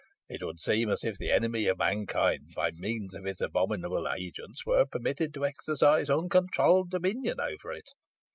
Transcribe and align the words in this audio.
It 0.27 0.43
would 0.43 0.59
seem 0.59 0.89
as 0.89 1.03
if 1.03 1.19
the 1.19 1.29
enemy 1.29 1.67
of 1.67 1.77
mankind, 1.77 2.53
by 2.55 2.71
means 2.79 3.13
of 3.13 3.23
his 3.25 3.39
abominable 3.39 4.07
agents, 4.09 4.65
were 4.65 4.87
permitted 4.87 5.31
to 5.35 5.45
exercise 5.45 6.09
uncontrolled 6.09 6.89
dominion 6.89 7.39
over 7.39 7.71
it. 7.71 7.89